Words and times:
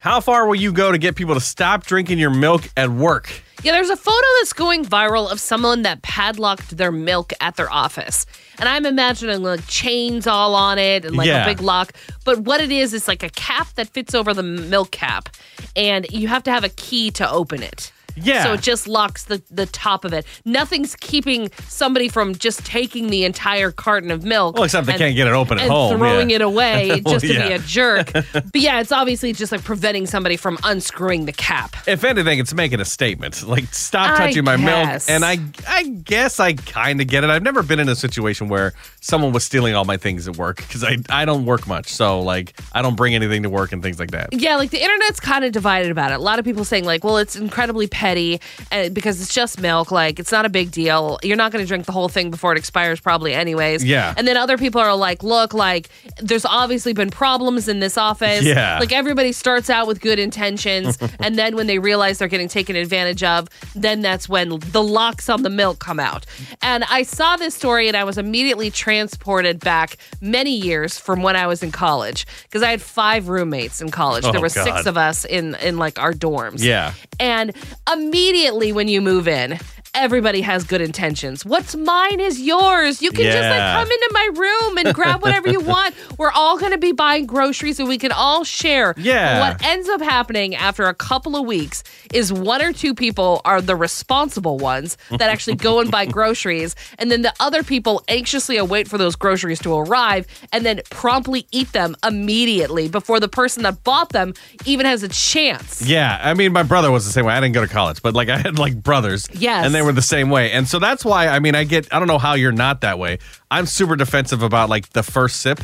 How 0.00 0.20
far 0.20 0.46
will 0.46 0.54
you 0.54 0.72
go 0.72 0.92
to 0.92 0.98
get 0.98 1.16
people 1.16 1.34
to 1.34 1.40
stop 1.40 1.84
drinking 1.84 2.18
your 2.20 2.30
milk 2.30 2.68
at 2.76 2.88
work? 2.88 3.42
Yeah, 3.64 3.72
there's 3.72 3.90
a 3.90 3.96
photo 3.96 4.26
that's 4.38 4.52
going 4.52 4.84
viral 4.84 5.28
of 5.28 5.40
someone 5.40 5.82
that 5.82 6.02
padlocked 6.02 6.76
their 6.76 6.92
milk 6.92 7.32
at 7.40 7.56
their 7.56 7.68
office. 7.72 8.24
And 8.60 8.68
I'm 8.68 8.86
imagining 8.86 9.42
like 9.42 9.66
chains 9.66 10.28
all 10.28 10.54
on 10.54 10.78
it 10.78 11.04
and 11.04 11.16
like 11.16 11.26
Yeah. 11.26 11.42
a 11.42 11.46
big 11.46 11.60
lock. 11.60 11.92
But 12.24 12.38
what 12.42 12.60
it 12.60 12.70
is, 12.70 12.94
is 12.94 13.08
like 13.08 13.24
a 13.24 13.28
cap 13.30 13.74
that 13.74 13.88
fits 13.88 14.14
over 14.14 14.32
the 14.32 14.44
milk 14.44 14.92
cap. 14.92 15.30
And 15.74 16.06
you 16.12 16.28
have 16.28 16.44
to 16.44 16.52
have 16.52 16.62
a 16.62 16.68
key 16.68 17.10
to 17.12 17.28
open 17.28 17.60
it. 17.64 17.90
Yeah. 18.22 18.44
So 18.44 18.52
it 18.54 18.62
just 18.62 18.86
locks 18.88 19.24
the, 19.24 19.42
the 19.50 19.66
top 19.66 20.04
of 20.04 20.12
it. 20.12 20.24
Nothing's 20.44 20.96
keeping 20.96 21.50
somebody 21.66 22.08
from 22.08 22.34
just 22.34 22.64
taking 22.64 23.08
the 23.08 23.24
entire 23.24 23.70
carton 23.70 24.10
of 24.10 24.24
milk. 24.24 24.54
Well, 24.56 24.64
except 24.64 24.86
they 24.86 24.92
and- 24.94 25.00
can't 25.00 25.16
get 25.16 25.26
it 25.26 25.32
open 25.32 25.58
at 25.58 25.64
and 25.64 25.72
home, 25.72 25.96
throwing 25.98 26.30
yeah. 26.30 26.36
it 26.36 26.42
away 26.42 26.88
Well, 27.04 27.14
just 27.18 27.26
to 27.26 27.32
be 27.32 27.52
a 27.52 27.58
jerk. 27.58 28.12
but 28.12 28.54
yeah, 28.54 28.80
it's 28.80 28.92
obviously 28.92 29.32
just 29.32 29.52
like 29.52 29.62
preventing 29.64 30.06
somebody 30.06 30.36
from 30.36 30.58
unscrewing 30.64 31.26
the 31.26 31.32
cap. 31.32 31.76
If 31.86 32.04
anything, 32.04 32.38
it's 32.38 32.54
making 32.54 32.80
a 32.80 32.84
statement. 32.84 33.46
Like, 33.48 33.72
stop 33.74 34.12
I 34.20 34.26
touching 34.26 34.44
my 34.44 34.56
guess. 34.56 35.08
milk. 35.08 35.14
And 35.14 35.24
I, 35.24 35.38
I 35.66 35.84
guess 35.84 36.38
I 36.40 36.52
kind 36.54 37.00
of 37.00 37.06
get 37.06 37.24
it. 37.24 37.30
I've 37.30 37.42
never 37.42 37.62
been 37.62 37.80
in 37.80 37.88
a 37.88 37.96
situation 37.96 38.48
where 38.48 38.74
someone 39.00 39.32
was 39.32 39.44
stealing 39.44 39.74
all 39.74 39.84
my 39.84 39.96
things 39.96 40.28
at 40.28 40.36
work 40.36 40.56
because 40.58 40.84
I, 40.84 40.98
I 41.08 41.24
don't 41.24 41.44
work 41.46 41.66
much. 41.66 41.88
So, 41.88 42.20
like, 42.20 42.58
I 42.72 42.82
don't 42.82 42.96
bring 42.96 43.14
anything 43.14 43.42
to 43.44 43.50
work 43.50 43.72
and 43.72 43.82
things 43.82 43.98
like 43.98 44.10
that. 44.10 44.28
Yeah, 44.32 44.56
like 44.56 44.70
the 44.70 44.82
internet's 44.82 45.20
kind 45.20 45.44
of 45.44 45.52
divided 45.52 45.90
about 45.90 46.10
it. 46.12 46.14
A 46.14 46.18
lot 46.22 46.38
of 46.38 46.44
people 46.44 46.64
saying 46.64 46.84
like, 46.84 47.04
well, 47.04 47.16
it's 47.18 47.36
incredibly 47.36 47.86
petty 47.86 48.07
and 48.16 48.40
uh, 48.72 48.88
because 48.90 49.20
it's 49.20 49.34
just 49.34 49.60
milk, 49.60 49.90
like 49.90 50.18
it's 50.18 50.32
not 50.32 50.46
a 50.46 50.48
big 50.48 50.70
deal. 50.70 51.18
You're 51.22 51.36
not 51.36 51.52
going 51.52 51.62
to 51.64 51.68
drink 51.68 51.86
the 51.86 51.92
whole 51.92 52.08
thing 52.08 52.30
before 52.30 52.52
it 52.52 52.58
expires 52.58 53.00
probably 53.00 53.34
anyways. 53.34 53.84
Yeah. 53.84 54.14
And 54.16 54.26
then 54.26 54.36
other 54.36 54.56
people 54.56 54.80
are 54.80 54.94
like, 54.94 55.22
look, 55.22 55.52
like 55.54 55.88
there's 56.20 56.44
obviously 56.44 56.92
been 56.92 57.10
problems 57.10 57.68
in 57.68 57.80
this 57.80 57.98
office. 57.98 58.44
Yeah. 58.44 58.78
Like 58.78 58.92
everybody 58.92 59.32
starts 59.32 59.68
out 59.68 59.86
with 59.86 60.00
good 60.00 60.18
intentions 60.18 60.98
and 61.20 61.38
then 61.38 61.56
when 61.56 61.66
they 61.66 61.78
realize 61.78 62.18
they're 62.18 62.28
getting 62.28 62.48
taken 62.48 62.76
advantage 62.76 63.22
of, 63.22 63.48
then 63.74 64.00
that's 64.00 64.28
when 64.28 64.58
the 64.58 64.82
locks 64.82 65.28
on 65.28 65.42
the 65.42 65.50
milk 65.50 65.78
come 65.78 66.00
out. 66.00 66.24
And 66.62 66.84
I 66.84 67.02
saw 67.02 67.36
this 67.36 67.54
story 67.54 67.88
and 67.88 67.96
I 67.96 68.04
was 68.04 68.18
immediately 68.18 68.70
transported 68.70 69.60
back 69.60 69.96
many 70.20 70.54
years 70.54 70.98
from 70.98 71.22
when 71.22 71.36
I 71.36 71.46
was 71.46 71.62
in 71.62 71.72
college 71.72 72.26
because 72.44 72.62
I 72.62 72.70
had 72.70 72.82
five 72.82 73.28
roommates 73.28 73.80
in 73.80 73.90
college. 73.90 74.24
Oh, 74.24 74.32
there 74.32 74.40
were 74.40 74.48
God. 74.48 74.64
six 74.64 74.86
of 74.86 74.96
us 74.96 75.24
in 75.24 75.54
in 75.56 75.78
like 75.78 75.98
our 75.98 76.12
dorms. 76.12 76.62
Yeah. 76.62 76.94
And 77.20 77.52
immediately 77.92 78.72
when 78.72 78.88
you 78.88 79.00
move 79.00 79.28
in, 79.28 79.58
everybody 79.94 80.40
has 80.40 80.64
good 80.64 80.80
intentions. 80.80 81.44
What's 81.44 81.74
mine 81.74 82.20
is 82.20 82.40
yours. 82.40 83.02
You 83.02 83.10
can 83.10 83.24
just 83.24 83.48
like 83.48 83.58
come 83.58 83.90
into 83.90 84.10
my 84.12 84.30
room 84.34 84.78
and 84.78 84.94
grab 84.94 85.22
whatever 85.22 85.48
you 85.48 85.60
want. 85.60 85.94
We're 86.18 86.30
all 86.30 86.58
going 86.58 86.72
to 86.72 86.78
be 86.78 86.92
buying 86.92 87.26
groceries 87.26 87.78
and 87.78 87.88
we 87.88 87.98
can 87.98 88.12
all 88.12 88.44
share. 88.44 88.94
Yeah. 88.96 89.40
What 89.40 89.64
ends 89.64 89.88
up 89.88 90.00
happening 90.00 90.54
after 90.54 90.84
a 90.84 90.94
couple 90.94 91.36
of 91.36 91.46
weeks 91.46 91.84
is 92.12 92.32
one 92.32 92.62
or 92.62 92.72
two 92.72 92.94
people 92.94 93.40
are 93.44 93.60
the 93.60 93.76
responsible 93.76 94.58
ones 94.58 94.96
that 95.10 95.22
actually 95.22 95.56
go 95.56 95.80
and 95.80 95.90
buy 95.90 96.06
groceries 96.18 96.74
and 96.98 97.10
then 97.10 97.22
the 97.22 97.32
other 97.40 97.62
people 97.62 98.02
anxiously 98.08 98.56
await 98.56 98.88
for 98.88 98.98
those 98.98 99.16
groceries 99.16 99.58
to 99.60 99.74
arrive 99.74 100.26
and 100.52 100.64
then 100.64 100.80
promptly 100.90 101.46
eat 101.50 101.72
them 101.72 101.96
immediately 102.04 102.88
before 102.88 103.20
the 103.20 103.28
person 103.28 103.62
that 103.62 103.84
bought 103.84 104.10
them 104.10 104.34
even 104.64 104.86
has 104.86 105.02
a 105.02 105.08
chance. 105.08 105.82
Yeah, 105.82 106.18
I 106.22 106.34
mean, 106.34 106.52
my 106.52 106.62
brother 106.62 106.90
was 106.90 107.04
the 107.06 107.12
same 107.12 107.24
way. 107.24 107.34
I 107.34 107.40
didn't 107.40 107.54
go 107.54 107.62
to 107.64 107.72
college, 107.72 108.02
but 108.02 108.14
like 108.14 108.28
I 108.28 108.38
had 108.38 108.58
like 108.58 108.82
brothers. 108.82 109.28
Yes. 109.32 109.64
And 109.64 109.74
they 109.74 109.82
were 109.82 109.87
the 109.92 110.02
same 110.02 110.30
way. 110.30 110.52
And 110.52 110.66
so 110.68 110.78
that's 110.78 111.04
why, 111.04 111.28
I 111.28 111.38
mean, 111.38 111.54
I 111.54 111.64
get, 111.64 111.92
I 111.92 111.98
don't 111.98 112.08
know 112.08 112.18
how 112.18 112.34
you're 112.34 112.52
not 112.52 112.80
that 112.82 112.98
way. 112.98 113.18
I'm 113.50 113.66
super 113.66 113.96
defensive 113.96 114.42
about 114.42 114.68
like 114.68 114.90
the 114.90 115.02
first 115.02 115.40
sip 115.40 115.60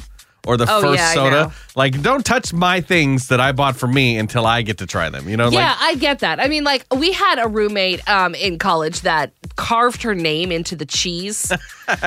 or 0.46 0.56
the 0.58 0.66
Oh, 0.68 0.82
first 0.82 0.98
yeah, 0.98 1.14
soda. 1.14 1.52
Like, 1.74 2.02
don't 2.02 2.24
touch 2.24 2.52
my 2.52 2.82
things 2.82 3.28
that 3.28 3.40
I 3.40 3.52
bought 3.52 3.76
for 3.76 3.86
me 3.86 4.18
until 4.18 4.46
I 4.46 4.60
get 4.60 4.76
to 4.78 4.86
try 4.86 5.08
them. 5.08 5.26
You 5.26 5.38
know, 5.38 5.48
Yeah, 5.48 5.70
like, 5.70 5.76
I 5.80 5.94
get 5.94 6.18
that. 6.18 6.38
I 6.38 6.48
mean, 6.48 6.64
like 6.64 6.84
we 6.94 7.12
had 7.12 7.38
a 7.42 7.48
roommate 7.48 8.06
um, 8.08 8.34
in 8.34 8.58
college 8.58 9.00
that 9.02 9.32
carved 9.64 10.02
her 10.02 10.14
name 10.14 10.52
into 10.52 10.76
the 10.76 10.84
cheese 10.86 11.50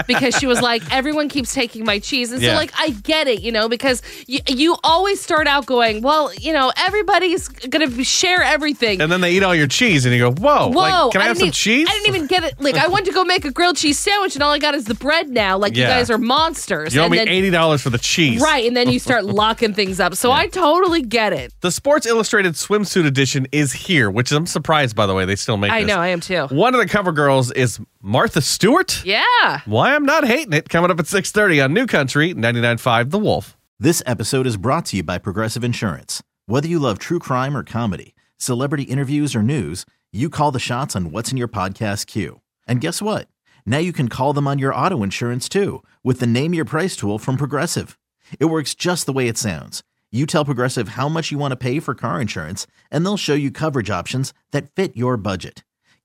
because 0.07 0.35
she 0.38 0.45
was 0.47 0.62
like, 0.62 0.81
everyone 0.94 1.29
keeps 1.29 1.53
taking 1.53 1.84
my 1.85 2.00
cheese, 2.00 2.31
and 2.31 2.41
so 2.41 2.47
Yeah. 2.47 2.56
like 2.56 2.72
I 2.78 2.90
get 2.91 3.28
it, 3.28 3.41
you 3.41 3.51
know, 3.51 3.68
because 3.69 4.01
you 4.28 4.40
you 4.47 4.78
always 4.84 5.19
start 5.22 5.47
out 5.47 5.66
going, 5.66 6.01
well, 6.01 6.31
you 6.35 6.53
know, 6.53 6.72
everybody's 6.78 7.47
gonna 7.47 8.03
share 8.03 8.41
everything. 8.44 9.01
and 9.01 9.12
then 9.12 9.22
they 9.22 9.31
eat 9.34 9.44
all 9.44 9.56
your 9.56 9.67
cheese 9.67 10.06
and 10.06 10.13
you 10.13 10.19
go, 10.19 10.31
whoa, 10.31 10.67
Whoa! 10.69 10.81
like, 11.06 11.12
can 11.12 11.22
I, 11.22 11.25
have 11.25 11.38
some 11.38 11.47
e- 11.47 11.51
cheese? 11.51 11.88
I 11.90 11.94
didn't 11.94 12.07
even 12.16 12.28
get 12.28 12.44
it. 12.44 12.53
Like, 12.59 12.75
I 12.75 12.88
went 12.88 13.06
to 13.07 13.12
go 13.12 13.23
make 13.23 13.46
a 13.46 13.51
grilled 13.51 13.78
cheese 13.78 13.97
sandwich, 14.00 14.35
and 14.35 14.44
all 14.44 14.51
I 14.51 14.59
got 14.59 14.75
is 14.75 14.85
the 14.85 14.96
bread 14.96 15.29
now. 15.29 15.57
Like, 15.57 15.75
you 15.75 15.84
guys 15.84 16.09
are 16.09 16.17
monsters. 16.17 16.94
You 16.94 17.01
owe 17.01 17.06
and 17.06 17.12
me 17.12 17.17
then, 17.17 17.28
$80 17.28 17.81
for 17.81 17.90
the 17.90 17.97
cheese. 17.97 18.41
right, 18.41 18.66
and 18.66 18.75
then 18.75 18.90
you 18.90 19.00
start 19.00 19.25
locking 19.44 19.73
things 19.73 20.00
up. 20.00 20.16
So 20.16 20.31
I 20.31 20.47
totally 20.47 21.01
get 21.01 21.34
it. 21.34 21.53
The 21.62 21.72
Sports 21.72 22.06
Illustrated 22.06 22.53
swimsuit 22.53 23.06
edition 23.06 23.47
is 23.51 23.72
here, 23.73 24.09
which 24.12 24.31
I'm 24.31 24.46
surprised, 24.46 24.96
by 24.96 25.06
the 25.07 25.13
way, 25.13 25.25
they 25.25 25.35
still 25.35 25.57
make 25.57 25.72
I 25.72 25.81
this. 25.81 25.88
know, 25.88 26.00
I 26.00 26.09
am 26.09 26.19
too. 26.19 26.47
One 26.47 26.73
of 26.75 26.79
the 26.79 26.88
cover 26.88 27.12
girls 27.12 27.47
is 27.52 27.80
Martha 28.02 28.41
Stewart. 28.41 29.03
Yeah. 29.06 29.62
Why 29.66 29.96
I'm 29.96 30.06
not 30.06 30.25
hating 30.25 30.53
it. 30.53 30.69
Coming 30.69 30.91
up 30.91 31.00
at 31.00 31.06
6:30 31.08 31.63
on 31.63 31.74
New 31.74 31.85
Country 31.88 32.34
99.5 32.34 33.12
The 33.12 33.19
Wolf. 33.19 33.58
This 33.80 34.02
episode 34.06 34.47
is 34.47 34.58
brought 34.58 34.85
to 34.88 34.97
you 34.97 35.03
by 35.03 35.18
Progressive 35.18 35.63
Insurance. 35.63 36.24
Whether 36.46 36.68
you 36.68 36.80
love 36.80 36.97
true 37.00 37.19
crime 37.19 37.56
or 37.56 37.63
comedy, 37.63 38.16
celebrity 38.38 38.84
interviews 38.84 39.35
or 39.35 39.44
news, 39.44 39.85
you 40.12 40.30
call 40.30 40.52
the 40.52 40.59
shots 40.59 40.96
on 40.96 41.12
what's 41.12 41.31
in 41.31 41.38
your 41.38 41.47
podcast 41.47 42.08
queue. 42.08 42.41
And 42.68 42.81
guess 42.81 43.02
what? 43.02 43.28
Now 43.66 43.79
you 43.79 43.91
can 43.91 44.08
call 44.08 44.34
them 44.34 44.47
on 44.47 44.59
your 44.59 44.74
auto 44.74 45.03
insurance 45.03 45.50
too 45.50 45.84
with 46.03 46.19
the 46.19 46.28
Name 46.28 46.53
Your 46.53 46.66
Price 46.66 46.96
tool 46.96 47.19
from 47.19 47.38
Progressive. 47.38 48.00
It 48.40 48.46
works 48.46 48.74
just 48.74 49.06
the 49.06 49.14
way 49.14 49.28
it 49.28 49.38
sounds. 49.38 49.84
You 50.12 50.25
tell 50.25 50.46
Progressive 50.46 50.90
how 50.90 51.09
much 51.09 51.31
you 51.31 51.38
want 51.38 51.52
to 51.52 51.58
pay 51.58 51.79
for 51.81 51.94
car 51.94 52.22
insurance, 52.22 52.66
and 52.90 53.06
they'll 53.06 53.18
show 53.18 53.34
you 53.34 53.52
coverage 53.52 53.90
options 53.90 54.34
that 54.52 54.74
fit 54.74 54.96
your 54.96 55.18
budget. 55.18 55.64